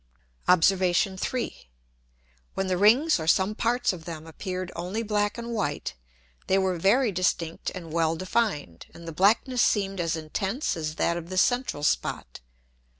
[0.47, 0.69] Obs.
[0.71, 1.69] 3.
[2.55, 5.93] When the Rings or some parts of them appeared only black and white,
[6.47, 11.17] they were very distinct and well defined, and the blackness seemed as intense as that
[11.17, 12.39] of the central Spot.